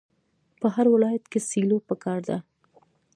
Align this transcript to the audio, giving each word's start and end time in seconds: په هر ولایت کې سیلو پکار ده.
په 0.59 0.67
هر 0.75 0.85
ولایت 0.93 1.23
کې 1.31 1.39
سیلو 1.49 1.77
پکار 1.89 2.19
ده. 2.29 2.37